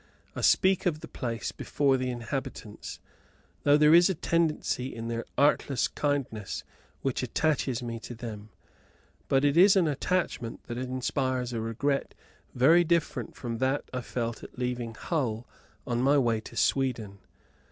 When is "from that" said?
13.35-13.91